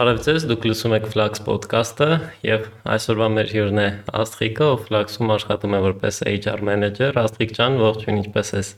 [0.00, 2.06] Բարև ձեզ, դուք լսում եք Flux podcast-ը
[2.46, 7.76] եւ այսօրվա մեր հյուրն է Աստղիկը, ով Flux-ում աշխատում է որպես HR manager։ Աստղիկ ջան,
[7.82, 8.70] ողջույն, ինչպե՞ս ես։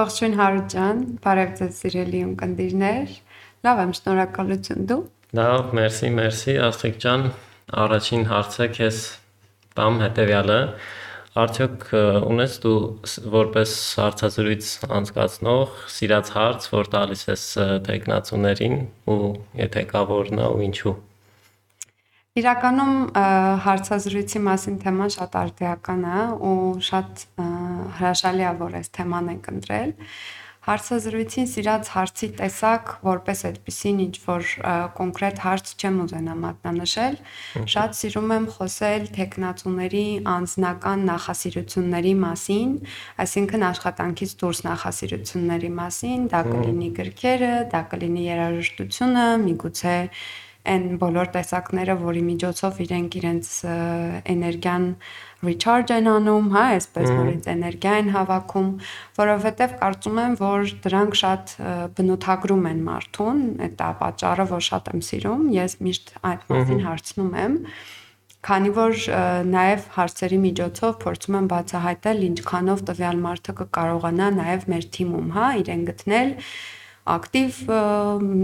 [0.00, 3.14] Ողջույն Հարութ ջան, բարև ձեզ սիրելի ունկնդիրներ։
[3.68, 5.00] Լավ եմ, շնորհակալություն դու։
[5.38, 7.26] Լավ, մերսի, մերսի, Աստղիկ ջան։
[7.86, 9.04] Առաջին հարցը քեզ
[9.78, 10.60] կամ հետեւյալը
[11.38, 11.84] Արդյոք
[12.26, 12.78] ունես դու
[13.30, 17.44] որպես հարցազրույց անցկացնող սիրած հարց, որ տալիս ես
[17.86, 18.74] տեխնացուներին
[19.12, 19.18] ու
[19.60, 20.94] եթե կա որնա ու ինչու։
[22.38, 22.98] Իրականում
[23.66, 26.58] հարցազրույցի մասին թեման շատ արդիական է ու
[26.88, 27.24] շատ
[27.98, 29.94] հրաշալի է որ այս թեման ենք ընտրել
[30.68, 34.48] հարցազրույցին սիրած հարցի տեսակ որպես այդպեսին ինչ որ
[34.98, 37.16] կոնկրետ հարց չեմ ուզենա մատնանշել
[37.74, 40.04] շատ սիրում եմ խոսել տեխնացուների
[40.34, 42.74] անձնական նախասիրությունների մասին
[43.24, 49.96] այսինքն աշխատանքից դուրս նախասիրությունների մասին դա կլինի գրքերը դա կլինի երաժշտությունը միգուցե
[50.72, 53.50] այն բոլոր տեսակները, որի միջոցով իրենք իրենց
[54.34, 54.86] էներգիան
[55.48, 58.70] recharge են անում, հա, այսպես նորից էներգիա են հավաքում,
[59.18, 61.54] որովհետև կարծում եմ, որ դրանք շատ
[61.98, 63.44] բնութագրում են մարդուն,
[63.78, 67.56] դա պատճառը, որ շատ եմ սիրում, ես միշտ այդ մասին հարցնում եմ
[68.48, 69.00] քանի որ
[69.50, 75.82] նաև հարցերի միջոցով փորձում եմ բացահայտել ինչքանով տվյալ մարդը կկարողանա նաև մեր թիմում, հա, իրեն
[75.88, 76.30] գտնել
[77.18, 77.58] ակտիվ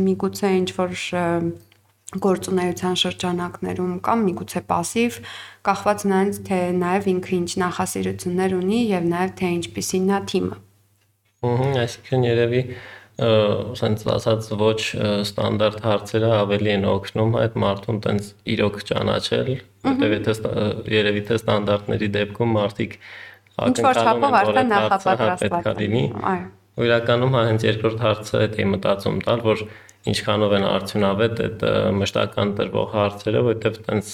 [0.08, 0.97] միգուցե ինչ որ
[2.14, 5.19] գործունեության շրջանակներում կամ միգուցե пассив
[5.67, 10.58] կախված նրանից թե նաև ինքը ինչ նախասիրություններ ունի եւ նաև թե ինչպիսին է թիմը։
[11.50, 12.64] Ահա, այսինքն երևի
[13.19, 14.80] սենց ասած ոչ
[15.28, 19.50] ստանդարտ հարցերը ավելի են օգնում այդ մարդուն տենց իրոք ճանաչել,
[19.89, 20.36] որտեղ եթե
[20.95, 22.95] երևի թե ստանդարտների դեպքում մարդիկ
[23.59, 26.47] ակնկալում են որ այդ հարցը պետք է լինի։ Այո։
[26.80, 29.64] Ու իրականում հա հենց երկրորդ հարցը այդ է մտածում տալ, որ
[30.10, 31.62] ինչքանով են արդյունավետ այդ
[32.00, 34.12] մշտական տրվող հարցերը, որովհետև տենց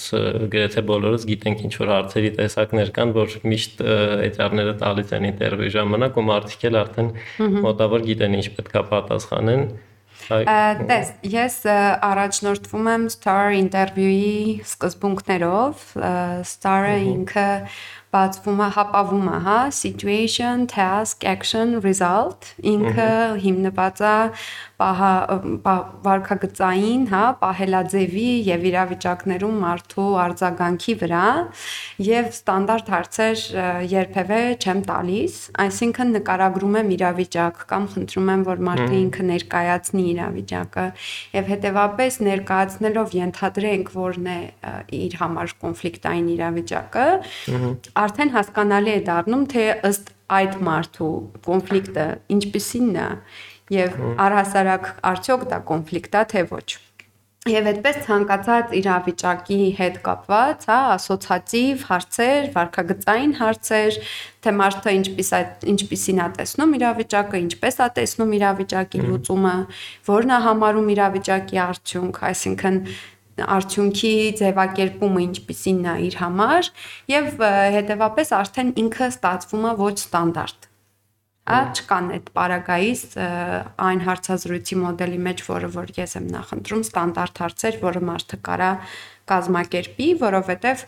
[0.55, 3.85] գրեթե բոլորս գիտենք ինչ որ հարցերի տեսակներ կան, որ միշտ
[4.31, 7.13] HR-ները տալիս են ինտերվյու ժամանակ ու մարդիկ էլ արդեն
[7.67, 9.65] մոտավոր գիտեն ինչ պետքա պատասխանեն։
[10.31, 15.87] Տես, ես առաջնորդվում եմ Star interview-ի սկզբունքներով։
[16.47, 17.47] Star-ը ինքը
[18.11, 23.11] բացվում է, հապավում է, հա, situation, task, action, result, ինքը
[23.43, 24.15] հիմնված է
[26.05, 31.25] վարքագծային, հա, պահելաձևի եւ իրավիճակներում մարդու արձագանքի վրա
[32.07, 33.43] եւ ստանդարտ հարցեր
[33.91, 40.87] երբևէ չեմ տալիս, այսինքն նկարագրում եմ իրավիճակ կամ խնդրում եմ, որ մարդը ինքը ներկայացնի իրավիճակը
[41.37, 41.99] եւ հետեւաբար
[42.31, 44.39] ներկայացնելով ենթադրենք, որն է
[44.97, 47.05] իր համար կոնֆլիկտային իրավիճակը,
[48.01, 51.13] արդեն հասկանալի է դառնում, թե ըստ այդ մարդու
[51.45, 52.05] կոնֆլիկտը
[52.35, 53.07] ինչպիսին է
[53.71, 56.69] եւ առհասարակ արդյոք դա կոնֆլիկտ է թե ոչ։
[57.49, 63.97] Եվ այդպես ցանկացած իրավիճակի հետ կապված, հա, ասոցիատիվ հարցեր, վարքագծային հարցեր,
[64.45, 65.31] թե մարդը ինչպես
[65.73, 69.55] ինչպեսին է տեսնում իրավիճակը, ինչպես է տեսնում իրավիճակի լուծումը,
[70.11, 72.79] որն է համարում իրավիճակի արդյունք, այսինքն
[73.57, 76.73] արդյունքի ձևակերպումը ինչպեսին է իր համար
[77.09, 77.45] եւ
[77.81, 80.70] հետեւապես արդեն ինքը ստացվում է ոչ ստանդարտ
[81.51, 83.15] Ա չկան այդ պարագայից
[83.87, 88.69] այն հարցազրույցի մոդելի մեջ, որը որ ես եմ նախընտրում, ստանդարտ հարցեր, որը մարդը կարա
[89.31, 90.85] կազմակերպի, որովհետև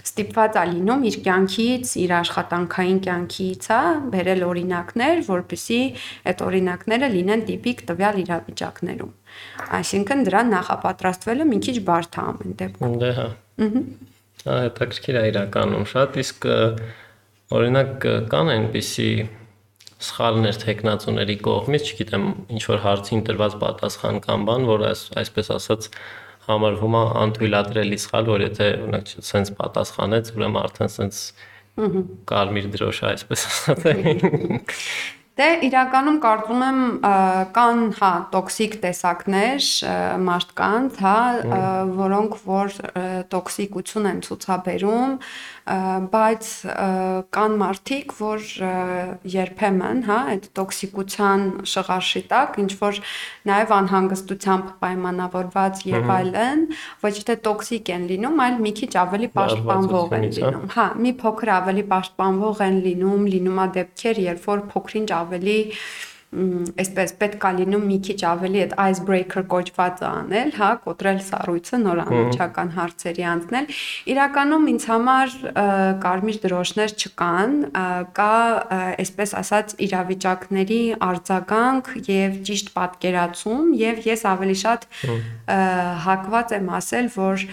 [0.00, 3.80] ստիպված է լինում իր կյանքից, իր աշխատանքային կյանքից, հա,
[4.14, 5.80] բերել օրինակներ, որպեսզի
[6.30, 9.12] այդ օրինակները լինեն տիպիկ տվյալ իրավիճակներում։
[9.80, 13.26] Այսինքն դրան նախապատրաստվելը մի քիչ բարդ է ամեն դեպքում։ Դե հա։
[13.60, 13.82] Ահա։
[14.40, 16.48] Ահա, հետաքրքիր է իրականում շատ, իսկ
[17.60, 19.10] օրինակ կան այնպիսի
[20.00, 25.88] սխալներ տեխնացուների կողմից, չգիտեմ, ինչ որ հարցին տրված պատասխան կամ բան, որ այս այսպես ասած
[26.48, 31.22] համարվում է անթույլատրելի սխալ, որ եթե օրինակ սենց պատասխանեց, ուրեմն արդեն սենց
[32.30, 33.88] կարմիր դրոշ այսպես ասած
[35.40, 36.80] Դե իրականում կարծում եմ
[37.56, 39.68] կան հա տոքսիկ տեսակներ
[40.26, 41.14] մարդկանց, հա,
[42.00, 42.74] որոնք որ
[43.32, 45.14] տոքսիկություն են ցուցաբերում,
[45.66, 46.48] բայց
[47.36, 48.46] կան մարդիկ, որ
[49.30, 53.00] երբեմն, հա, այդ տոքսիկության շղարշի տակ ինչ որ
[53.50, 56.64] նաև անհանգստությամբ պայմանավորված եւ այլն,
[57.04, 61.54] ոչ թե տոքսիկ են լինում, այլ մի քիչ ավելի պաշտպանվող են լինում։ Հա, մի փոքր
[61.60, 65.58] ավելի պաշտպանվող են լինում, լինում է դեպքեր, երբ որ փոքրինչ ավելի
[66.30, 72.02] այսպես պետք է լինում մի քիչ ավելի այդ icebreaker կոչվածը անել, հա, կոտրել սառույցը նոր
[72.04, 73.80] անմիջական հարցերի անցնել։
[74.14, 75.34] Իրականում ինձ համար
[76.04, 77.56] կարմիր դրոշներ չկան,
[78.14, 78.34] կա
[79.02, 80.80] այսպես ասած իրավիճակների
[81.10, 84.86] արձագանք եւ ճիշտ պատկերացում եւ ես ավելի շատ
[86.06, 87.44] հակված եմ ասել, որ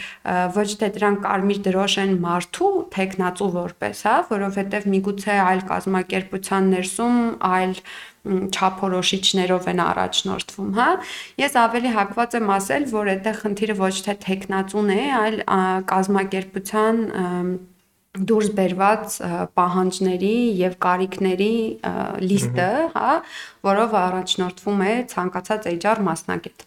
[0.58, 7.18] ոչ թե դրանք կարմիր դրոշ են մարդու տեխնացու որպես, հա, որովհետեւ միգուցե այլ կազմակերպության ներսում
[7.48, 7.76] այլ
[8.26, 10.90] չափորոշիչներով են առաջնորդվում, հա։
[11.44, 15.38] Ես ավելի հակված եմ ասել, որ այդտեղ խնդիրը ոչ թե տեխնացուն է, այլ
[15.94, 17.02] կազմակերպության
[18.30, 19.16] դուրս բերված
[19.58, 21.56] պահանջների եւ կարիքների
[22.24, 23.12] լիստը, հա,
[23.68, 26.66] որով առաջնորդվում է ցանկացած HR մասնագետ։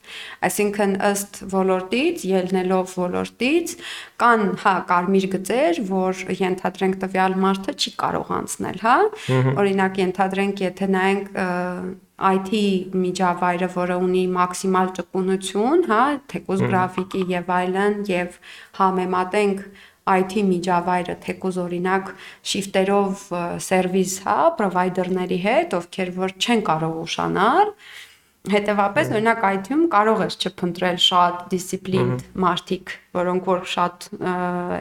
[0.50, 3.74] Այսինքն ըստ ոլորտից, ելնելով ոլորտից,
[4.20, 8.96] կան, հա, կարմիր գծեր, որ ենթադրենք տվյալ մարդը չի կարող անցնել, հա։
[9.64, 11.34] Օրինակ ենթադրենք, եթե նայենք
[12.20, 12.50] IT
[13.00, 18.36] միջավայրը, որը ունի մաքսիմալ ճկունություն, հա, թեկուզ գրաֆիկի եւ այլն եւ
[18.80, 19.62] համեմատենք
[20.10, 22.12] IT միջավայրը թեկուզ օրինակ
[22.52, 23.24] շիֆտերով
[23.66, 27.74] սերվիս, հա, պրովայդերների հետ, ովքեր որ չեն կարող ուշանալ,
[28.48, 34.06] Հետևաբար, օրինակ IT-ում կարող ես չփնտրել շատ դիսցիպլին մարդիկ, որոնք որ շատ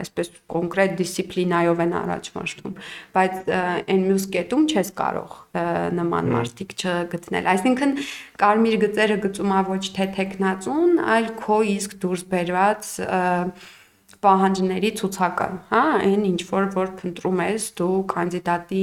[0.00, 2.78] այսպես կոնկրետ դիսցիպլինայով են առաջ մաշտում,
[3.18, 5.34] բայց այն մյուս կետում չես կարող
[6.00, 7.92] նման մարդիկ չգտնել։ Այսինքն
[8.40, 12.94] կարմիր գծերը գծումա ոչ թե տեխնացուն, այլ քո իսկ դուրս բերված
[14.24, 18.82] պահանջների ցուցակը, հա, այն ինչ որ որ փնտրում ես դու կանդիդատի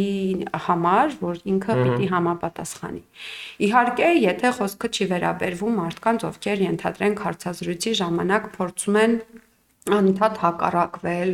[0.68, 3.02] համար, որ ինքը պիտի համապատասխանի։
[3.68, 9.14] Իհարկե, եթե խոսքը չի վերաբերվում մարդկանց, ովքեր ենթադրենք հարցազրույցի ժամանակ փորձում են
[9.98, 11.34] անընդհատ հակառակվել,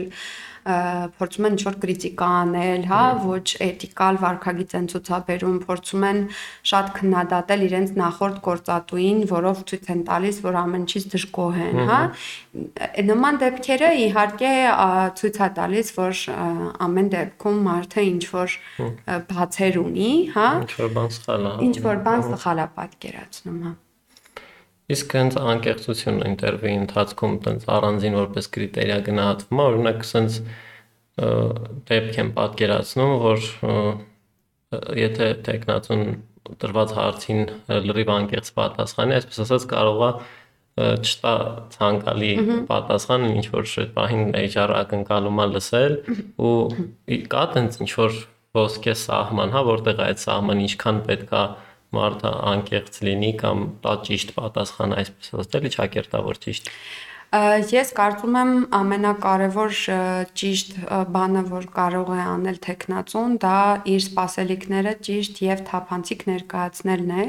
[0.64, 6.22] փորձում են ինչ-որ քրիտիկա անել, հա, ոչ էթիկալ վարքագիծ են ցուցաբերում, փորձում են
[6.72, 12.00] շատ քննադատել իրենց նախորդ գործատուին, որով ցույց են տալիս, որ ամեն ինչից դժգոհ են, հա։
[13.12, 14.54] Նման դեպքերը իհարկե
[15.20, 16.26] ցույց է տալիս, որ
[16.88, 18.60] ամեն դեպքում մարդը ինչ որ
[19.34, 23.80] բացեր ունի, հա։ Ինչ որ բան սխալ է։ Ինչ որ բան սխալ է պատկերացնում, հա։
[24.92, 30.40] Իսկ հենց անկեղծությունը ինտերվյուի ընթացքում տենց առանձին որպես կրիտերիա գնահատվում է, օրինակ սենց
[31.94, 33.48] դեպք եմ պատկերացնում, որ
[35.00, 36.04] եթե տեխնացուն
[36.60, 37.42] տրված հարցին
[37.88, 40.12] լրիվ անկեղծ պատասխանի, այսպես ասած կարող է
[40.74, 41.34] չտա
[41.76, 42.32] ցանկալի
[42.70, 45.98] պատասխան, ինչ որ այդ պահին HR ակնկալում է լսել
[46.50, 46.56] ու
[47.30, 48.18] կա տենց ինչ որ
[48.58, 51.44] ոսկե սահման, հա, որտեղ այդ սահմանը ինչքան պետքա
[51.98, 56.72] մարդը անկեղծ լինի կամ տա ճիշտ պատասխան, այսպես ասել, ճակերտավոր ճիշտ։
[57.34, 59.72] Ես կարծում եմ ամենակարևոր
[60.38, 60.74] ճիշտ
[61.16, 63.54] բանը, որ կարող է անել տեխնացուն, դա
[63.90, 67.26] իր սպասելիքները ճիշտ եւ թափանցիկ ներկայացնելն է,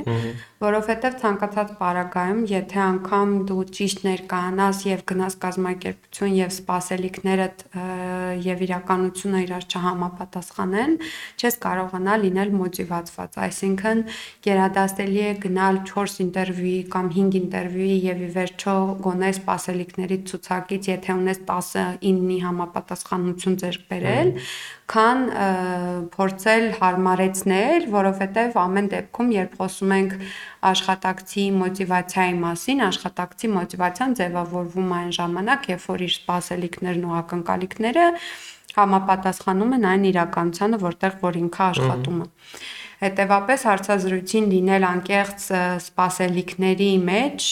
[0.65, 7.65] որովհետեւ ցանկացած պարագայում, եթե անգամ դու ճիշտ ներկայանաս եւ գնաս կազմակերպություն եւ սպասելիքներդ
[8.45, 10.95] եւ իրականությունը իրար չհամապատասխանեն,
[11.41, 14.05] չես կարողանա լինել մոտիվացված։ Այսինքն
[14.45, 19.33] գերադասելի է գնալ 4 ինտերվյուի կամ 5 ինտերվյուի եւ ի վերջո գոնե
[19.95, 24.31] սպասելիքների ցուցակից, եթե ունես 10-9-ի համապատասխանություն ձեռք բերել,
[24.91, 25.21] քան
[26.15, 30.17] փորձել հարմարեցնել, որովհետև ամեն դեպքում, երբ խոսում ենք
[30.75, 38.09] աշխատակցի մոտիվացիայի մասին, աշխատակցի մոտիվացիան ձևավորվում այն ժամանակ, երբ որ իր սպասելիքներն ու ակնկալիքները
[38.79, 42.29] համապատասխանում են այն իրականությանը, որտեղ որ ինքը աշխատում է։
[43.05, 45.43] Հետևաբար հարցազրույցին լինել անկեղծ
[45.85, 47.49] սպասելիքների մեջ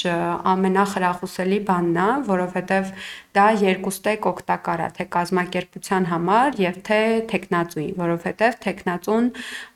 [0.52, 2.92] ամենախրախուսելի բանն է, որովհետև
[3.36, 7.00] դա երկուստեք օգտակար է թե կազմակերպության համար եւ թե
[7.34, 9.28] տեխնացուի, որովհետեւ տեխնացուն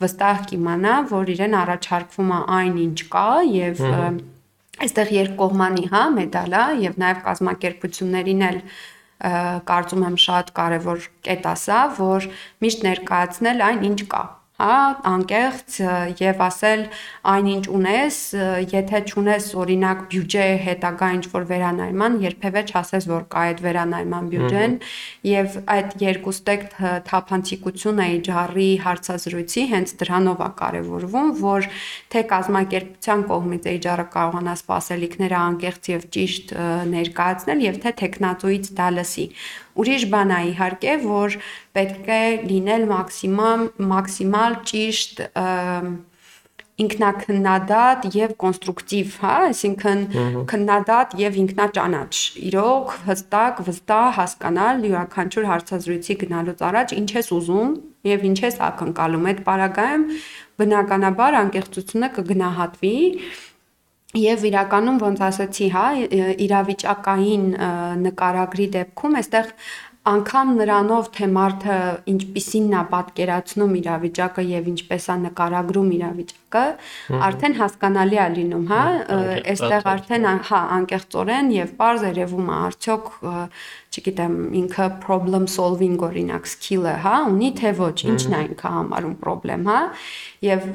[0.06, 3.84] վստահ կիմանա, որ իրեն առաջարկվում է այն ինչ կա եւ
[4.76, 8.58] այստեղ երկկողմանի, հա, մեդալ է եւ նաեւ կազմակերպություններին էլ
[9.20, 12.28] կարծում եմ շատ կարևոր կետ ասա, որ
[12.64, 14.24] միշտ ներկայացնել այն ինչ կա
[14.56, 14.76] հա,
[15.10, 15.74] անկեղծ
[16.16, 16.82] եւ ասել
[17.32, 18.20] այնինչ ունես,
[18.72, 24.78] եթե չունես օրինակ բյուջե հետագա ինչ որ վերանայման, երբևէ չասես որ կա այդ վերանայման բյուջեն
[25.28, 26.64] եւ այդ երկուստեք
[27.10, 31.68] թափանցիկությունը HR-ի հարցազրույցի հենց դրանով է կարեւորվում, որ
[32.16, 36.56] թե կազմակերպության կողմից HR-ը կարողանա սպասելիքները անկեղծ եւ ճիշտ
[36.96, 39.28] ներկայացնել եւ թե տեխնատոից դա լսի
[39.76, 41.38] Ուրիշ բան է իհարկե, որ
[41.76, 43.64] պետք է լինել մաքսիմալ
[43.94, 45.24] մաքսիմալ ճիշտ
[46.76, 50.00] ինքնակնդադատ եւ կոնստրուկտիվ, հա, այսինքն
[50.50, 52.12] քննադատ եւ ինքնաճանաչ։
[52.50, 57.72] Իրոք հստակ, վստահ հասկանալ յուրաքանչյուր հարցազրույցի գնալուց առաջ ինչ ես ուզում,
[58.12, 60.06] եւ ինչ ես ակնկալում այդ պարագայում
[60.60, 62.96] բնականաբար անկեղծությունը կգնահատվի
[64.14, 65.86] Եվ իրականում ոնց ասացի, հա,
[66.46, 67.46] իրավիճակային
[68.06, 69.50] նկարագրի դեպքում այստեղ
[70.06, 71.76] անգամ նրանով թե մարդը
[72.12, 76.62] ինչպիսին նա պատկերացնում իրավիճակը եւ ինչպես է նկարագրում իրավիճակը,
[77.26, 78.84] արդեն հասկանալի է լինում, հա,
[79.54, 83.10] այստեղ արդեն հա անկեղծորեն եւ པարզ երևում է արդյոք
[83.96, 89.68] չգիտեմ, ինքը problem solving օրինակ skill-ը, հա, ունի թե ոչ, ինչն է ինքը համարում problem,
[89.72, 89.82] հա,
[90.46, 90.66] եւ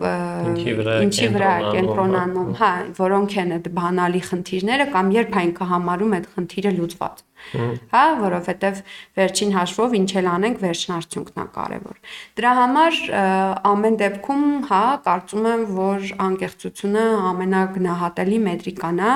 [1.08, 6.32] ինչի վրա կենտրոնանում, հա, որոնք են այդ բանալի խնդիրները կամ երբ է ինքը համարում այդ
[6.36, 7.28] խնդիրը լուծված
[7.92, 8.82] հա, որովհետև
[9.18, 13.00] վերջին հաշվով ինչ էլ անենք, վերջնարդյունքն է կարևոր։ Դրա համար
[13.72, 19.16] ամեն դեպքում, հա, կարծում եմ, որ անկեղծությունը ամենագնահատելի մետրիկան է,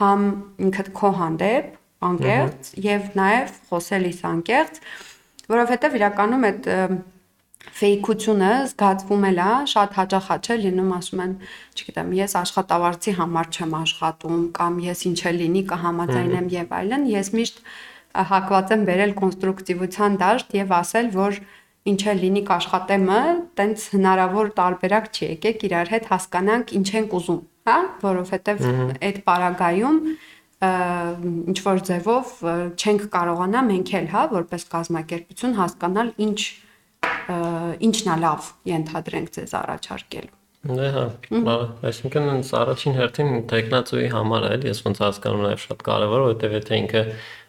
[0.00, 0.28] համ
[0.68, 1.74] ինքդ քո հանդեպ,
[2.04, 4.80] անկեղծ եւ նաեւ խոսելիս անկեղծ,
[5.52, 6.70] որովհետեւ իրականում այդ
[7.76, 9.32] ֆեյքությունը զգացվում է,
[9.72, 11.32] շատ հաճախ է չէ լինում, ասում են,
[11.76, 17.30] չգիտեմ, ես աշխատավարձի համար չեմ աշխատում կամ ես ինչ է լինի կհամաձայնեմ եւ այլն, ես
[17.36, 17.60] միշտ
[18.30, 21.40] հակված եմ վերել կոնստրուկտիվության դաշտ եւ ասել, որ
[21.86, 23.20] ինչ է լինի կաշխատեմը,
[23.58, 27.76] տենց հնարավոր տարբերակ չի, եկեք իրար հետ հասկանանք ինչ ենք ուզում, հա,
[28.06, 28.64] որովհետեւ
[29.06, 30.00] այդ պարագայում
[30.64, 32.30] ինչ որ ձևով
[32.80, 36.40] չենք կարողանա մենք էլ, հա, որպես կազմակերպություն հասկանալ ինչ
[37.86, 40.34] ինչն է լավ ենթադրենք ձեզ առաջարկելու։
[40.66, 41.04] Դե հա,
[41.86, 46.80] այսինքն ինձ առաջին հերթին տեխնացուի համար էլ ես ոնց հասկանում եմ շատ կարևոր, որովհետև եթե
[46.80, 47.02] ինքը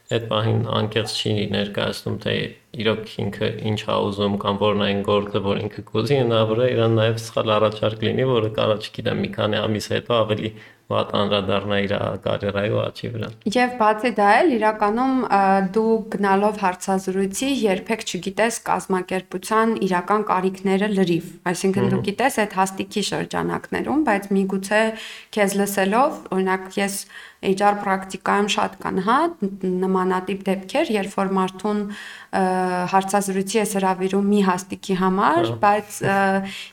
[0.08, 2.34] այդ պահին անկեղծ չի ներկայացնում թե
[2.84, 6.96] իրոք ինքը ինչ ա ուզում կամ որն այն գործը, որ ինքը կուզի, հնարավոր է իրան
[7.00, 10.52] նաև սխալ առաջարկ լինի, որը կարա չգիտեմ մի քանի ամիս հետո ավելի
[10.88, 15.18] վատ անդրադառնա իր կարիերայի ու աճի վրա։ Եվ բացի դա էլ իրականում
[15.76, 24.06] դու գնալով հարցազրույցի երբեք չգիտես կազմակերպության իրական կարիքները լրիվ։ Այսինքն դու գիտես այդ հաստիքի շրջանակներում,
[24.08, 24.84] բայց միգուցե
[25.36, 26.96] քեզ լսելով, օրինակ ես
[27.46, 29.18] HR պրակտիկայում շատ կան, հա,
[29.84, 31.84] նմանատիպ դեպքեր, երբ որ մարդուն
[32.92, 36.00] հարցազրույցի է հravirում մի հաստիկի համար, բայց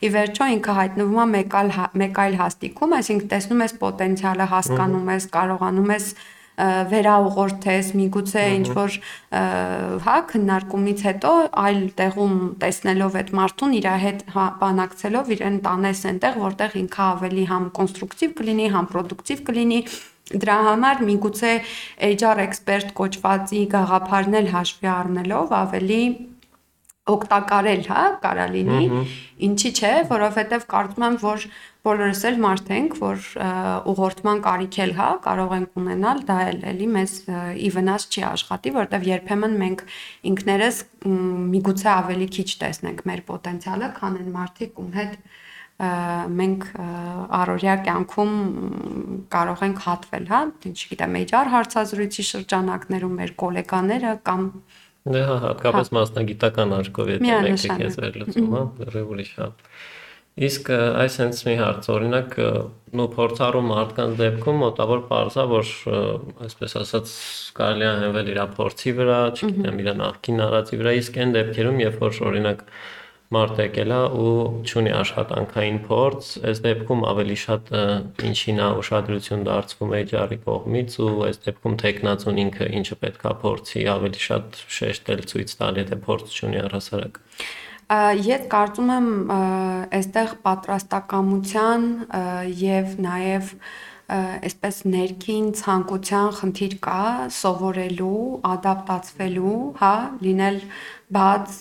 [0.05, 4.49] ի վերջո ինքը հայտնվում է մեկ այլ հա, մեկ այլ հաստիքում, այսինքն տեսնում ես պոտենցիալը,
[4.55, 6.09] հասկանում ես, կարողանում ես
[6.55, 8.99] վերաուղորթես, միգուցե ինչ որ
[10.07, 11.33] հա քննարկումից հետո
[11.65, 17.47] այլ տեղում տեսնելով այդ մարդուն իր հետ հա, բանակցելով իրեն տանես այնտեղ, որտեղ ինքը ավելի
[17.51, 19.81] համ կոնստրուկտիվ կլինի, համ պրոդուկտիվ կլինի,
[20.25, 21.49] Դրա համար միգուցե
[22.07, 25.99] HR էքսպերտ կոչվածի գաղափարն էլ հաշվի առնելով ավելի
[27.05, 29.01] օգտակարել, հա, կարա լինի։
[29.45, 31.43] Ինչի՞ չէ, որովհետև կարծում եմ, որ
[31.85, 33.27] բոլորս էլ մարդ ենք, որ
[33.93, 37.17] ուղղորդման կարիք էլ հա կարող ենք ունենալ, դա էլ էլի մեզ
[37.61, 39.85] ի վնաս չի աշխատի, որովհետև երբեմն մենք
[40.33, 40.79] ինքներս
[41.55, 45.19] միգուցե ավելի քիչ տեսնենք մեր պոտենցիալը, քան այն մարդիկ, ում հետ
[45.85, 46.65] մենք
[47.35, 48.35] առօրյա կյանքում
[49.35, 54.45] կարող ենք հատվել, հա, չգիտեմ, HR հարցազրույցի շրջանակներում մեր գոլեգաները կամ
[55.05, 59.49] Դե հա, հատկապես հա։ մասնագիտական աչքով եթե մեկը քեզ վերլուծում, հա, լրիվ ուրիշ հա։
[60.35, 62.33] Իսկ այս հենց մի հարց, օրինակ,
[62.99, 65.69] նո փորձառու մարդկանց դեպքում մոտավոր parza, որ
[66.49, 67.13] այսպես ասած
[67.55, 72.03] կարելի է հենվել իր փորձի վրա, չգիտեմ, իր նախկին արածի վրա, իսկ այն դեպքերում, երբ
[72.03, 72.67] որ օրինակ
[73.33, 74.33] մարդ եկել է ու
[74.81, 77.73] ունի աշխատանքային փորձ, այս դեպքում ավելի շատ
[78.29, 84.25] ինչին է ուշադրություն դարձվում HR-ի կողմից ու այս դեպքում տեխնացուն ինքը ինչը պետքա փորձի ավելի
[84.29, 87.21] շատ շեշտել ցույց տալ, եթե փորձ ունի առհասարակ։
[87.85, 89.09] Ես կարծում եմ
[89.93, 91.83] այստեղ պատրաստակամության
[92.61, 93.51] եւ նաեւ
[94.15, 100.59] այսպես ներքին ցանկության խնդիր կա սովորելու, ադապտացվելու, հա, լինել
[101.17, 101.55] բաց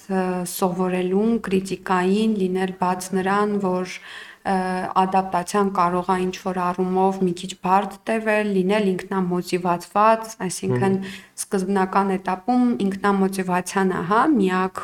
[0.52, 3.98] սովորելուն, քրիտիկային, լինել բաց նրան, որ
[4.44, 10.98] ադապտացիան կարող է ինչ որ առումով մի քիչ բարդ տևել, լինել ինքնամոտիվացված, այսինքն
[11.44, 14.84] սկզբնական этаպում ինքնամոտիվացիան է, հա, միակ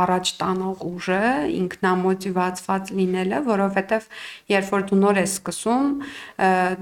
[0.00, 1.20] առաջ տանող ուժը,
[1.60, 4.10] ինքնամոտիվացված լինելը, որովհետև
[4.56, 5.86] երբ որ դու նոր ես սկսում,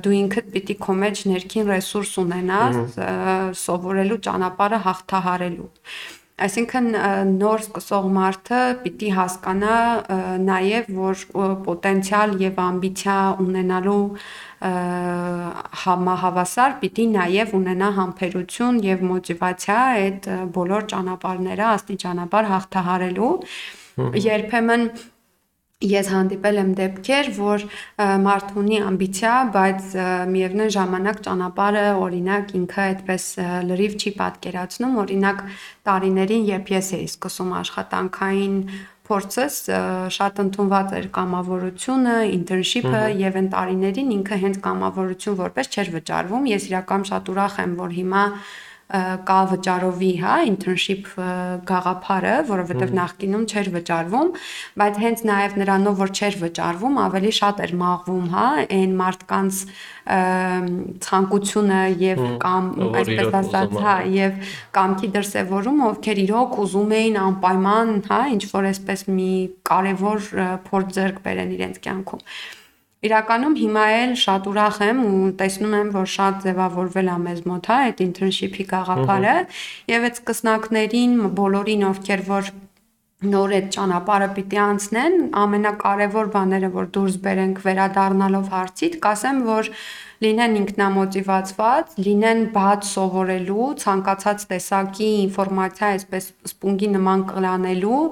[0.06, 2.98] դու ինքդ պիտի քո մեջ ներքին ռեսուրս ունենաս
[3.66, 5.70] սովորելու ճանապարհը հաղթահարելու։
[6.40, 6.86] Այսինքն
[7.36, 9.74] նոր սկսող մարդը պիտի հասկանա
[10.42, 11.24] նաև, որ
[11.66, 14.04] պոտենցիալ եւ ամբիցիա ունենալու
[15.82, 23.32] համահավասար պիտի նաև ունենա համբերություն եւ մոտիվացիա այդ բոլոր ճանապարհները աստիճանաբար հաղթահարելու։
[24.26, 24.88] Երբեմն
[25.88, 27.64] ես հանդիպել եմ դեպքեր, որ
[28.26, 29.90] մարդ ունի ամբիցիա, բայց
[30.32, 33.26] միևնույն ժամանակ ճանապարհը օրինակ ինքը այդպես
[33.72, 35.44] լրիվ չի պատկերացնում, օրինակ
[35.90, 38.56] տարիներին, երբ ես էի սկսում աշխատանքային
[39.12, 39.56] փորձս
[40.14, 46.68] շատ ընդունված էր կամավորությունը, internship-ը եւ այն տարիներին ինքը հենց կամավորություն որպես չէր վճարվում։ Ես
[46.70, 48.22] իրական շատ ուրախ եմ, որ հիմա
[48.92, 51.08] կա վճարովի, հա, internship
[51.68, 54.32] գաղափարը, որովհետև նախկինում չէր վճարվում,
[54.82, 58.46] բայց հենց նաև նրանով, որ չէր վճարվում, ավելի շատ էր մաղվում, հա,
[58.76, 59.62] այն մարդկանց
[61.08, 62.70] ցանկությունը եւ կամ
[63.02, 69.06] այսպես ասած, հա, եւ կամքի դրսեւորում, ովքեր իրոք ուզում էին անպայման, հա, ինչ որ այսպես
[69.12, 69.30] մի
[69.72, 70.32] կարևոր
[70.66, 72.26] փորձ ձեռք բերեն իրենց կյանքում։
[73.02, 77.70] Իրականում հիմա էլ շատ ուրախ եմ ու տեսնում եմ, որ շատ ձևավորվել է մեզ մոտ,
[77.72, 79.32] հա, այդ internship-ի գաղափարը
[79.90, 82.52] եւ այդ սկսնակներին, բոլորին, ովքեր որ
[83.22, 89.70] նոր այդ ճանապարհը պիտի անցնեն, ամենակարևոր բաները, որ դուրս բերենք վերադառնալով հարցիդ, կասեմ, որ
[90.22, 98.02] լինեն ինքնամոտիվացված, լինեն բաց սովորելու, ցանկացած տեսակի ինֆորմացիա այսպես սպունգի նման կլանելու,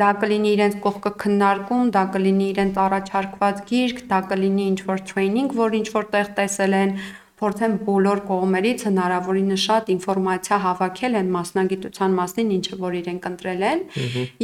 [0.00, 5.76] դա կլինի իրենց կողքը քննարկում, դա կլինի իրենց առաջարկված գիրք, դա կլինի ինչ-որ տրեյնինգ, որ
[5.80, 6.96] ինչ-որ տեղ տեսել են,
[7.40, 13.84] փորձեն բոլոր կողմերից հնարավորինս շատ ինֆորմացիա հավաքել են մասնագիտության մասին, ինչը որ իրենք ընտրել են։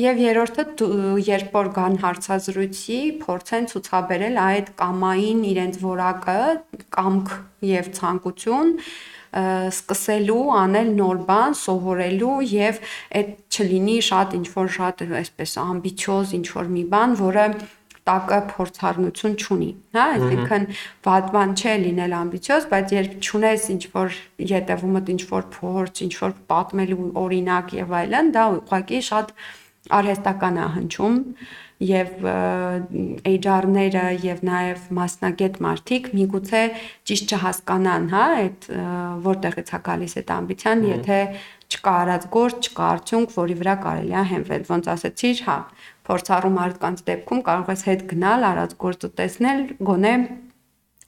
[0.02, 0.64] Եվ երրորդը,
[1.26, 6.40] երբ որ գան հարցազրույցի, փորձեն ցուցաբերել այդ կամային իրենց որակը,
[6.96, 7.36] կամք
[7.76, 8.72] եւ ցանկություն
[9.36, 12.78] սկսելու անել նոր բան, սովորելու եւ
[13.20, 17.44] այդ չլինի շատ ինչ որ շատ այսպես ամբիցիոզ ինչ որ մի բան, որը
[18.06, 20.66] տակը փորձառնություն չունի, հա, այսինքն
[21.06, 24.18] վատ բան չէ լինել ամբիցիոզ, բայց երբ ճունես ինչ որ
[24.52, 29.32] յետևումդ ինչ որ փորձ, ինչ որ պատմելու օրինակ եւ այլն, դա ուղղակի շատ
[29.96, 31.16] արհեստական է հնչում
[31.86, 32.24] եւ
[33.28, 36.62] HR-ները եւ նաեւ մասնագետ մարդիկ միգուցե
[37.10, 38.68] ճիշտ չհասկանան, հա, այդ
[39.26, 41.18] որտեղից է գալիս այդ ամբիցիան, եթե
[41.66, 45.56] չկա արած գործ, չկա արդյունք, որի վրա կարելի է հենվել։ Ոնց ասացիր, հա,
[46.06, 50.14] փորձառու մարդկանց դեպքում կարող ես հետ գնալ, արած գործը տեսնել, գոնե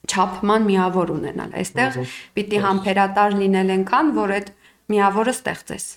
[0.09, 1.97] չափման միավոր ունենալ։ Այստեղ
[2.35, 4.53] պիտի համբերատար լինել այնքան, որ այդ
[4.89, 5.87] միավորը ստեղծես։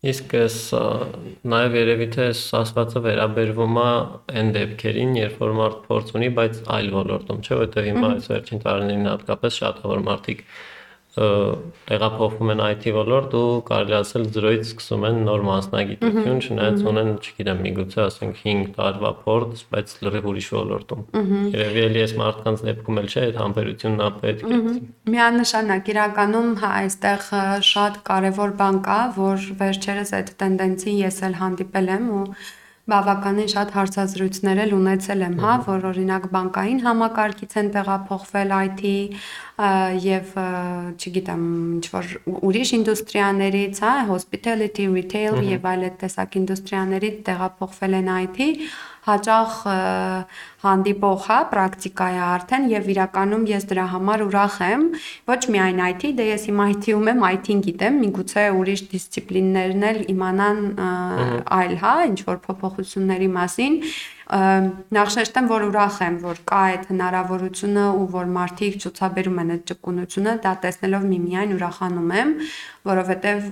[0.00, 0.54] Իսկ ես
[1.52, 2.26] նաև երևի թե
[2.56, 3.88] ասվածը վերաբերվում է
[4.40, 8.62] այն դեպքերին, երբ որ մարդ փորձ ունի, բայց այլ ոլորտում, չէ՞, որտեղ հիմա այս վերջին
[8.64, 10.40] տարիներին հատկապես շատ որ մարդիկ
[11.16, 17.62] տեղափոխվում են IT ոլորտ ու կարելի ասել 0-ից սկսում են նոր մասնագիտություն, չնայած ունեն, չգիտեմ,
[17.66, 21.02] միգուցե ասենք 5 տարվա փորձ, բայց լրիվ ուրիշ ոլորտում։
[21.56, 24.60] Երևի էլի այս մարդկանց դեպքում էլ չէ, այդ համբերությունն է պետք է։
[25.10, 27.28] Միանշանակ իրականում հա այստեղ
[27.74, 32.24] շատ կարևոր բան կա, որ վերջերս այդ տենդենսին ես էլ հանդիպել եմ ու
[32.90, 38.84] բավականին շատ հարցազրույցներ էլ ունեցել եմ, հա, որ օրինակ բանկային համակարգից են տեղափոխվել IT
[40.06, 40.36] եւ
[41.00, 41.42] չգիտեմ,
[41.76, 42.12] ինչ որ
[42.50, 48.48] ուրիշ ինդուստրիաներից, հա, hospitality, retail եւ այլ այդ տեսակ ինդուստրիաներից տեղափոխվել են IT,
[49.10, 49.54] հաճախ
[50.64, 54.84] հանդիպող հա պրակտիկա է արդեն եւ իրականում ես դրա համար ուրախ եմ
[55.30, 60.62] ոչ միայն IT դե ես հիմա IT-ում եմ IT-ին գիտեմ միգուցե ուրիշ դիսցիպլիններն էլ իմանան
[61.60, 63.78] այլ հա ինչ որ փոփոխությունների մասին
[64.30, 70.34] նախշեշտեմ, որ ուրախ եմ, որ կա այդ հնարավորությունը ու որ մարդիկ ցուցաբերում են այդ ճկունությունը,
[70.44, 72.32] դա տեսնելով միմիայն ուրախանում եմ,
[72.90, 73.48] որովհետև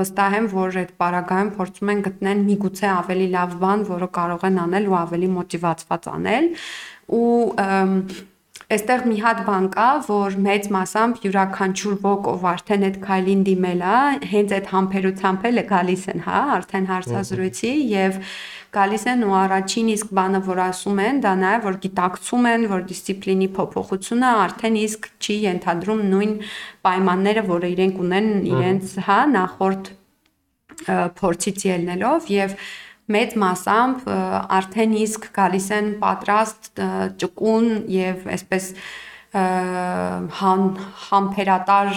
[0.00, 4.62] վստահ եմ, որ այդ պարագայում փորձում են գտնել միգուցե ավելի լավ բան, որը կարող են
[4.66, 6.50] անել ու ավելի մոտիվացված անել
[7.06, 7.36] ու
[8.66, 13.84] Այստեղ մի հատ բան կա, որ մեծ մասամբ յուրաքանչյուր ոք ով արդեն այդ քայլին դիմել
[13.86, 13.98] է,
[14.32, 18.18] հենց այդ համբերությամբ էլ է գալիս են, հա, արդեն հարցազրույցի եւ
[18.76, 22.82] գալիս են ու առաջին իսկ բանը, որ ասում են, դա նաև որ գիտակցում են, որ
[22.90, 26.34] դիսցիպլինի փոփոխությունը արդեն իսկ չի ենթադրում նույն
[26.86, 29.92] պայմանները, որը իրենք ունեն իրենց, հա, նախորդ
[31.16, 32.56] փորձից ելնելով եւ
[33.16, 34.06] մեծ մասամբ
[34.58, 36.70] արդեն իսկ գալիս են պատրաստ
[37.22, 38.70] ճկուն եւ այսպես
[39.36, 40.62] հան
[41.06, 41.90] համբերատար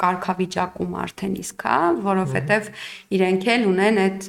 [0.00, 2.70] կարգավիճակում արդեն իսկ, հա, որովհետև
[3.18, 4.28] իրենք էլ ունեն այդ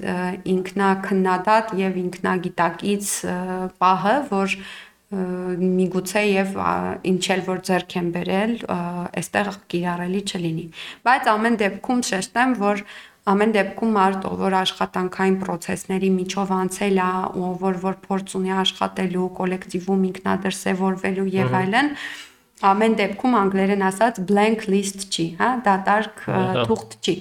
[0.55, 3.11] ինքնակնդատ եւ ինքնագիտակից
[3.79, 4.55] պահը, որ
[5.09, 6.57] միգուցե եւ
[7.09, 10.65] ինչ էլ որ ձեռք են բերել, այստեղ կիրառելի չլինի։
[11.07, 12.83] Բայց ամեն դեպքում շեշտեմ, որ
[13.29, 17.09] ամեն դեպքում մարդ, ով որ աշխատանքային process-ների միջով անցել է,
[17.41, 21.91] ով որ որ փորձ ունի աշխատելու, կոլեկտիվում ինքնադրսևորվելու եւ այլն,
[22.65, 26.23] ամեն դեպքում անգլերեն ասած blank list չի, հա, դատարկ
[26.67, 27.15] թուղթ չի։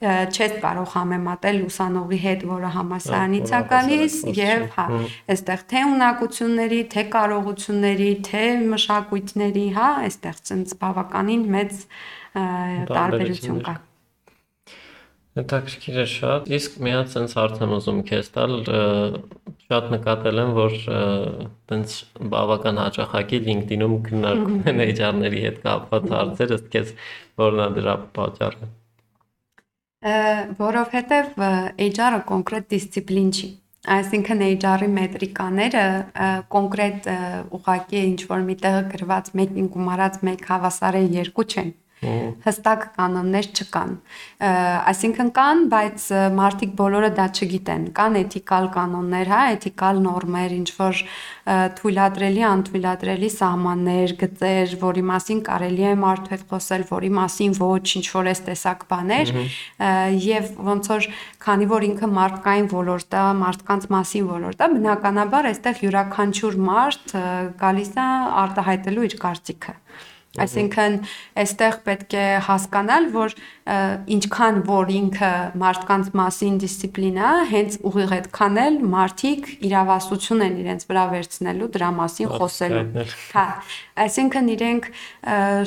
[0.00, 4.86] չես կարող համեմատել ուսանողի հետ, որը համասարանից է գալիս եւ հա,
[5.34, 11.78] այստեղ թե ունակությունների, թե կարողությունների, թե մշակույթների, հա, այստեղ ցենց բավականին մեծ
[12.96, 13.78] տարբերություն կա։
[15.38, 18.54] Հետաքրքիր է շատ։ Իսկ մի հատ sense հարց եմ ուզում քեզ տալ,
[19.70, 20.74] շատ նկատել եմ, որ
[21.70, 21.94] տենց
[22.32, 26.92] բավական հաճախակի LinkedIn-ում քննարկում են HR-ների հետ կապված հարցեր, ըստ քեզ
[27.44, 28.70] որն է դրա պատճառը։
[30.58, 31.40] Որովհետև
[31.86, 33.48] HR-ը կոնկրետ դիսցիպլին չի։
[33.96, 35.84] Այսինքն HR-ի մետրիկաները
[36.52, 37.06] կոնկրետ
[37.60, 43.90] ուղղակի ինչ որ միտեղ գրված մեկին գումարած մեկ հավասար է երկու չեն։ հստակ կանոններ չկան։
[44.40, 44.50] Ա,
[44.88, 50.70] Այսինքն կան, բայց ա, մարդիկ բոլորը դա չգիտեն։ Կան էթիկալ կանոններ, հա, էթիկալ նորմեր, ինչ
[50.78, 57.56] որ ա, թույլատրելի, անթույլատրելի սահմաններ, գծեր, որի մասին կարելի է մարդու հետ խոսել, որի մասին
[57.60, 59.92] ոչ, ինչ որ էս տեսակ բաներ, ա,
[60.24, 61.10] եւ ոնց որ
[61.44, 67.26] քանի որ ինքը մարդկային ոլորտ է, մարդկանց մասին ոլորտ է, բնականաբար այստեղ յուրաքանչյուր մարդ ա,
[67.60, 68.08] գալիս է
[68.46, 69.76] արտահայտելու իր կարծիքը։
[70.38, 70.92] Այսինքն,
[71.42, 73.32] այստեղ պետք է հասկանալ, որ
[74.14, 80.86] ինչքան որ ինքը մարդկանց մասին դիսցիպլին է, հենց ուղիղ այդքան էլ մարդիկ իրավասություն են իրենց
[80.86, 82.84] վրա վերցնելու դրա մասին խոսելու։
[83.34, 83.44] Հա,
[84.06, 84.88] այսինքն իրենք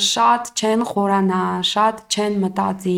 [0.08, 2.98] շատ չեն խորանա, շատ չեն մտածի,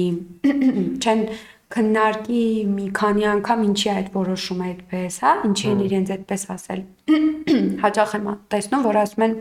[1.01, 1.27] չեն
[1.75, 6.85] քննարկի մի քանի անգամ ինչի այդ որոշումը այդպես, հա, ինչի են իրենց այդպես ասել։
[7.83, 9.35] Հաճախ եմ տեսնում, որ ասում են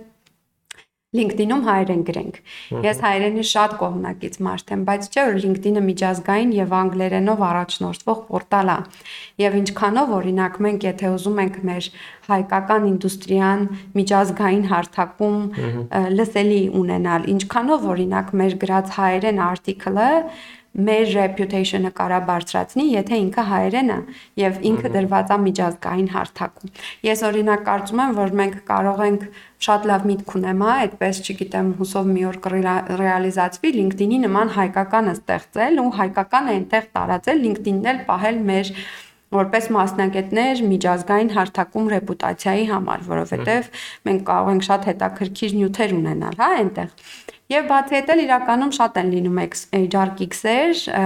[1.15, 2.39] LinkedIn-ում հայերեն գրենք։
[2.85, 8.73] Ես հայերենի շատ կողմնակից մարդ եմ, բայց չէ որ LinkedIn-ը միջազգային եւ անգլերենով առաջնորդվող պորտալ
[8.75, 8.79] է։
[9.45, 11.89] Եվ ինչքանով օրինակ մենք եթե ուզում ենք մեր
[12.25, 15.39] հայկական ինդուստրիան միջազգային հարթակում
[16.19, 20.11] լսելի ունենալ, ինչքանով օրինակ մեր գրած հայերեն արտիկլը
[20.75, 23.99] մեր reputation-ը կարա բարձրացնի, եթե ինքը հայերեն է
[24.43, 26.73] եւ ինքը դրված է միջազգային հարթակում։
[27.07, 29.27] Ես օրինակ կարծում եմ, որ մենք կարող ենք
[29.65, 35.81] շատ լավ միտք ունեմ, հա, այդպես, չգիտեմ, հուսով մի օր կռեալիզացվի LinkedIn-ի նման հայկականը ստեղծել
[35.85, 38.73] ու հայկականը այնտեղ տարածել, LinkedIn-ն էլ պահել մեր
[39.35, 43.71] որպես մասնագետներ միջազգային հարթակում ռեպուտացիայի համար, որովհետև
[44.09, 46.93] մենք կարող ենք շատ հետաքրքիր նյութեր ունենալ, հա, այնտեղ։
[47.53, 51.03] Եվ բացի այդ էլ իրականում շատ են լինում ex- HR geeks-եր, ը,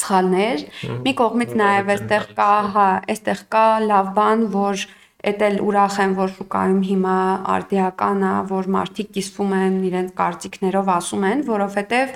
[0.00, 0.62] սխալներ։
[1.04, 4.84] Մի կողմից նաև այստեղ կա, հա, այստեղ կա լավ բան, որ
[5.20, 7.16] Էդ էլ ուրախ եմ, որ շուկայում հիմա
[7.54, 12.14] արդիական է, որ մարդիկ կիսվում են իրենց կարծիքներով ասում են, որովհետև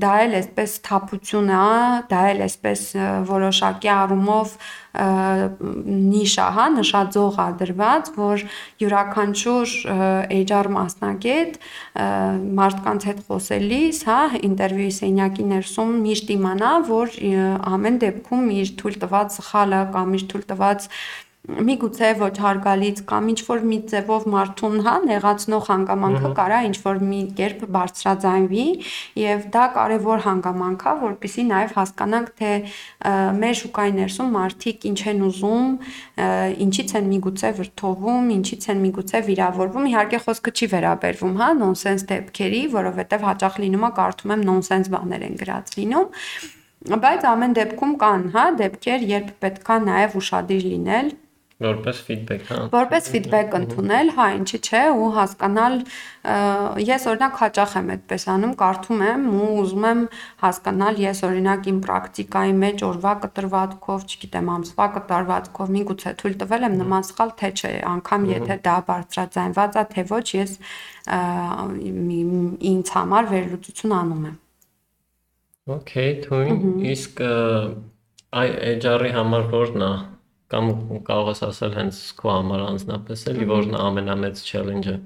[0.00, 1.66] դա էլ այսպես թափություն է,
[2.12, 5.06] դա էլ այսպես ը, որոշակի առումով ը,
[6.16, 8.44] նիշ է, հա, նշաձող է դրված, որ
[8.84, 9.74] յուրաքանչյուր
[10.36, 11.60] HR մասնագետ
[12.60, 17.20] մարդկանց հետ խոսելիս, հա, ինտերվյուի սենյակի ներսում միշտ իմանա, որ
[17.76, 20.90] ամեն դեպքում իր թույլ տված սխալը կամ իր թույլ տված
[21.46, 26.98] միգուցե ոչ հարգալից կամ ինչ որ մի ձևով մարդուն հա նեղացնող հանգամանքը կարա ինչ որ
[27.06, 28.64] մի կերպ բարձրաձայնվի
[29.22, 32.50] եւ դա կարեւոր հանգամանք է որpիսի նաեւ հասկանանք թե
[33.42, 35.70] մեր շուկայի ներսում մարդիկ ինչ են ուզում
[36.66, 42.62] ինչից են միգուցե վրթովում ինչից են միգուցե վիրավորվում իհարկե խոսքը չի վերաբերվում հա նոնսենս դեպքերի
[42.74, 46.10] որովհետեւ հաճախ լինում է կարդում եմ նոնսենս բաներ են գրած լինում
[46.86, 51.08] բայց ամեն դեպքում կան հա դեպքեր երբ պետքա նաև ուշադիր լինել
[51.56, 55.76] Որպես feedback, հա։ որպես feedback ընդունել, հա, ինչի՞ չէ, ու հասկանալ,
[56.84, 60.02] ես օրինակ հաճախ եմ այդպես անում, կարդում եմ ու ուզում եմ
[60.42, 66.76] հասկանալ, ես օրինակ իմ պրակտիկայի մեջ օրվա կտրվածքով, չգիտեմ, ամսվա կտրվածքով միգուցե թույլ տվել եմ
[66.82, 70.52] նման սխալ թե չէ, անգամ եթե դա բարձրաձայնված է, թե ոչ, ես
[72.76, 74.36] ինձ համար վերլուծություն անում եմ։
[75.66, 76.60] Okay, թույն,
[76.92, 77.24] իսկ
[78.36, 79.90] այ HR-ի համար որն է
[80.52, 80.68] կամ
[81.06, 84.96] կարող ես ասել հենց քո համար անձնապես էլի որն ամենամեծ challenge-ը։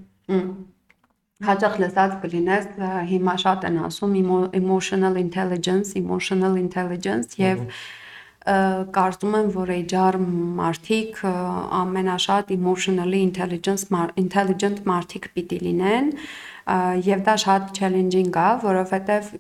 [1.41, 2.67] Հաճախ լսած կլինես,
[3.09, 7.65] հիմա շատ են ասում emo- emotional intelligence, emotional intelligence եւ
[8.97, 10.19] կարծում եմ, որ HR
[10.61, 11.19] մարդիկ
[11.81, 16.21] ամենաշատ emotionally intelligence մար- intelligent մարդիկ պիտի լինեն ը,
[16.69, 19.31] եւ դա շատ challenging է, որովհետեւ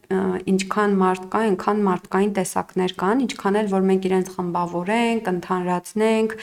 [0.50, 6.34] ինչքան մարդ կա, այնքան մարդկային տեսակներ կան, ինչքան էլ որ մենք իրենց խմբավորենք, ընդհանրացնենք,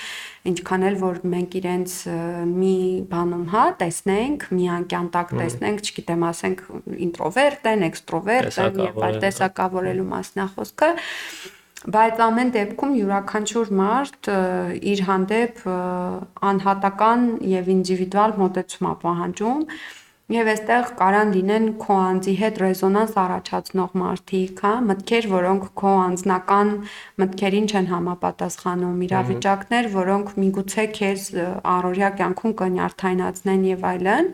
[0.54, 1.98] ինչքան էլ որ մենք իրենց
[2.54, 2.78] մի
[3.12, 6.66] բանում, հա, տեսնենք, մի անկյան տակ տեսնենք, չգիտեմ, ասենք
[7.08, 10.92] ինտրովերտ են, էքստրովերտ են եւ այլ հա։ տեսակավորելու մասնախոսքը
[11.86, 14.30] բայց ամեն դեպքում յուրաքանչյուր մարդ
[14.92, 15.60] իր հանդեպ
[16.50, 19.62] անհատական եւ ինդիվիդուալ մոտեցում է պահանջում
[20.28, 26.74] Եվ այստեղ կարան լինեն քո անձի հետ ռեզոնանս առաջացնող մարդիկ, հա, մտքեր, որոնք քո անձնական
[27.24, 31.30] մտքերին չեն համապատասխանում, իրավիճակներ, որոնք միգուցե քեզ
[31.78, 34.30] առօրյա կյանքում կնյարդայնացնեն եւ այլն։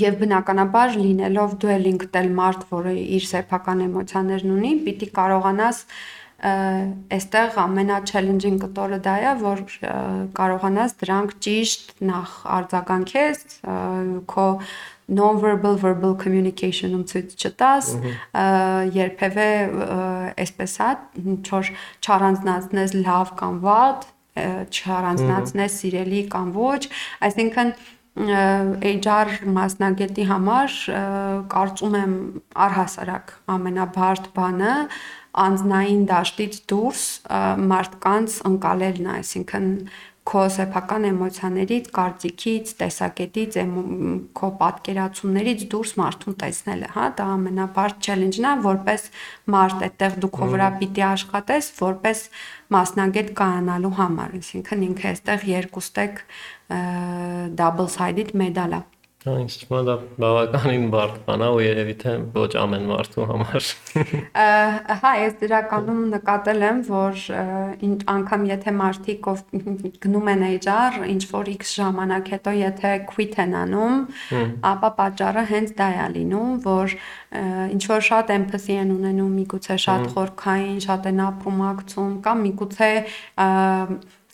[0.00, 5.84] Եվ բնականաբար լինելով դու էլ ինքդ էլ մարդ, որը իր սեփական էմոցիաներն ունի, պիտի կարողանաս
[6.40, 9.60] այստեղ ամենա-challenging կտորը դա է, որ
[10.36, 13.44] կարողանաս դրանք ճիշտ նախ արձագանքես,
[14.30, 14.46] քո
[15.10, 17.92] non-verbal verbal communication-ում ցույց չտաս,
[18.96, 19.50] երբևէ
[20.46, 20.90] այսպես է,
[21.44, 21.70] չոր
[22.06, 24.10] չառանձնացնես լավ կամ վատ,
[24.70, 26.82] չառանձնացնես սիրելի կամ ոչ,
[27.26, 27.74] այսինքն
[28.20, 30.72] HR մասնագետի համար
[31.52, 32.14] կարծում եմ
[32.64, 34.72] առհասարակ ամենաբարդ բանը
[35.38, 37.02] անznային դաշտից դուրս
[37.70, 39.66] մարդկանց ընկալելն է, այսինքն
[40.30, 43.56] քո սեփական էմոցիաներից, կարծիքից, տեսակետից,
[44.36, 49.08] քո պատկերացումներից դուրս մարդուն տեսնելը, հա, դա ամենաբարդ challenge-ն է, որպես
[49.56, 52.22] մարդ այդտեղ դու քո վրա պիտի աշխատես, որպես
[52.76, 56.24] մասնագետ կայանալու համար, այսինքն ինքը այստեղ երկուստեք
[57.64, 58.82] double sided մեդալ է։
[59.20, 63.66] Թվում է դա բավականին բարդ բան է ու երևի թե ոչ ամեն մարդու համար։
[65.02, 67.26] Հա, ես դրականում նկատել եմ, որ
[68.14, 69.42] անգամ եթե մարդիկ ով
[70.06, 73.98] գնում են HR, ինչ որ X ժամանակ հետո եթե quit են անում,
[74.70, 76.94] ապա պատճառը հենց դա է լինում, որ
[77.76, 82.90] ինչ որ շատ empathy են ունենում, միգուցե շատ խորքային, շատ են ապրում ակցում կամ միգուցե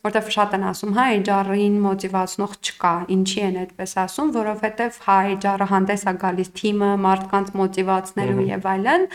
[0.07, 5.69] որտեվ շատ են ասում, հա, HR-ին մոտիվացնող չկա։ Ինչի են այդպես ասում, որովհետև հա HR-ը
[5.73, 9.07] հանդես է գալիս թիմը, մարդկանց մոտիվացնելու եւ այլն,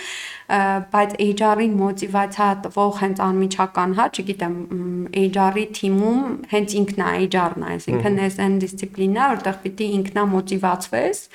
[0.92, 4.56] բայց HR-ին մոտիվացիա տվող հենց անմիջական, հա, չգիտեմ,
[5.26, 11.28] HR-ի թիմում հենց ինքն է HR-ն այսինքն այս այն դիսցիպլինա, որտեղ պիտի ինքնա մոտիվացվես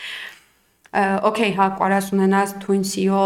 [0.97, 3.25] օքեյ, հա, կարաս ունենաս թույն CEO,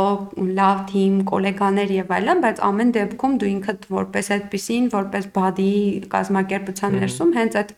[0.58, 5.74] լավ թիմ, գոլեգաներ եւ այլն, բայց ամեն դեպքում դու ինքդ որպես այդպեսին, որպես body
[6.14, 7.70] կազմակերպության ներսում հենց այդ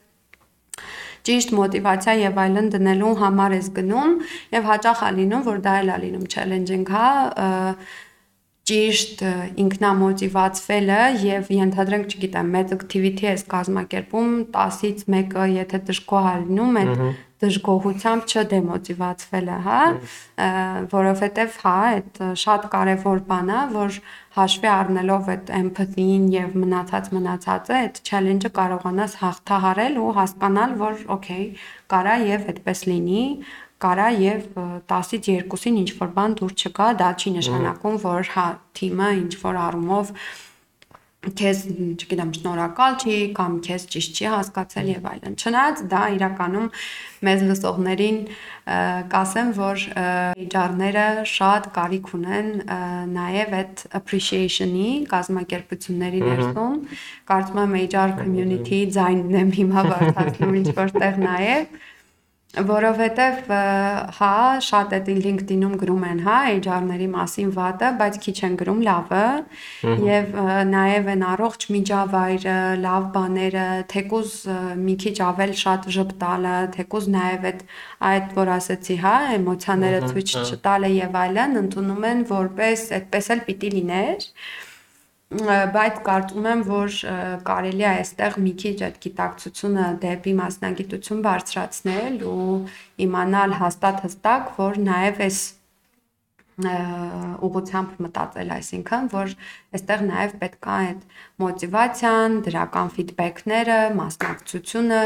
[1.28, 4.14] ճիշտ մոտիվացիա եւ այլն դնելու համար ես գնում
[4.56, 7.10] եւ հաճախ է լինում, որ դա էլ է լինում challenging, հա,
[8.72, 9.24] ճիշտ
[9.62, 17.04] ինքնամոտիվացվելը եւ ենթադրենք, չգիտեմ, մեծ activity ես կազմակերպում 10-ից 1-ը եթե դժգոհ է լինում, այդ
[17.42, 19.78] դժգոհությամբ չդեմոտիվացվելը, հա,
[20.92, 23.98] որովհետև հա, այդ շատ կարևոր բան է, որ
[24.36, 31.44] հաշվի առնելով այդ empathy-ին եւ մնացած մնացածը, այդ challenge-ը կարողանաս հաղթահարել ու հասկանալ, որ օքեյ,
[31.92, 33.24] կարա եւ այդպես լինի,
[33.82, 34.46] կարա եւ
[34.92, 38.46] 10-ից 2-ին ինչ որ բան դուր չկա, դա չի նշանակում, որ հա
[38.78, 40.16] թիմը ինչ որ առումով
[41.22, 41.58] քեզ,
[42.02, 46.66] չգիտեմ, շնորհակալ չի կամ քեզ ճիշտ չի հասկացել եւ այլն։ Չնայած դա իրականում
[47.28, 48.18] մեզ լսողներին
[49.12, 49.84] կասեմ, որ
[50.48, 52.50] HR-ները շատ կարիք ունեն
[53.14, 56.76] նաեւ այդ appreciation-ի կազմակերպությունների ներսում։
[57.30, 61.82] Կարծում եմ HR community ձայնն եմ հիմա վարդացնում ինչ որտեղ նաեւ
[62.52, 63.46] Որովհետև
[64.18, 69.22] հա շատ է LinkedIn-ում գրում են, հա, HR-ների մասին վատը, բայց քիչ են գրում լավը,
[70.04, 70.36] եւ
[70.68, 74.34] նաեւ են առողջ միջավայրը, լավ բաները, թեկուզ
[74.82, 77.64] մի քիչ ավել շատ ժպտալը, թեկուզ նաեւ այդ
[78.12, 83.72] այդ որ ասեցի, հա, էմոցիաները ցույց չտալը եւ այլն ընդունում են որպես այդպես էլ պիտի
[83.78, 84.28] լիներ
[85.32, 86.96] բայց կարծում եմ, որ
[87.46, 92.58] կարելի է այստեղ մի քիչ այդ գիտակցությունը դեպի մասնագիտություն բարձրացնել ու
[93.06, 95.40] իմանալ հաստատ հստակ, որ նաև այս
[97.46, 99.32] ուղղությամբ մտածել, այսինքն, որ
[99.76, 101.00] այստեղ նաև պետք է այդ
[101.42, 105.00] մոտիվացիան, դրական ֆիդբեքները, մասնակցությունը,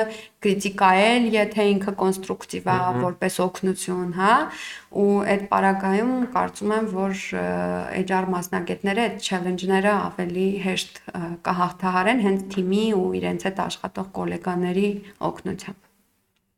[0.47, 4.35] քրիտիկայել, եթե ինքը կոնստրուկտիվ է, որպես օգնություն, հա,
[4.97, 7.16] ու այդ պարագայում կարծում եմ, որ
[8.03, 11.03] HR մասնակիցները այդ challenge-ները ավելի հեշտ
[11.49, 14.88] կհաղթահարեն հենց թիմի ու իրենց հետ աշխատող գոլեգաների
[15.31, 15.83] օգնությամբ։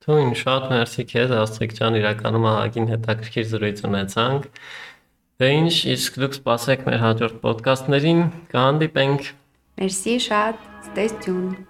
[0.08, 4.46] Թույն շատ մերսի քեզ Աստղիկ ջան, իրականում ահագին հետաքրքիր զրույց ունեցանք։
[5.38, 9.28] Դե ինչ, իսկ դուք սպասեք մեր հաջորդ ոդկասթներին, կհանդիպենք։
[9.78, 10.64] Մերսի շատ,
[11.22, 11.60] tuned։